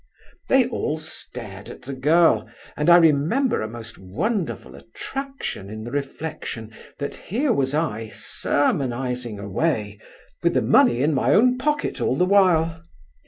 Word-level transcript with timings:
They 0.49 0.65
all 0.65 0.97
stared 0.97 1.69
at 1.69 1.83
the 1.83 1.93
girl, 1.93 2.49
and 2.75 2.89
I 2.89 2.97
remember 2.97 3.61
a 3.61 3.85
wonderful 3.99 4.73
attraction 4.73 5.69
in 5.69 5.83
the 5.83 5.91
reflection 5.91 6.73
that 6.97 7.13
here 7.13 7.53
was 7.53 7.75
I 7.75 8.09
sermonizing 8.11 9.37
away, 9.39 9.99
with 10.41 10.55
the 10.55 10.61
money 10.63 11.03
in 11.03 11.13
my 11.13 11.35
own 11.35 11.59
pocket 11.59 12.01
all 12.01 12.15
the 12.15 12.25
while. 12.25 12.81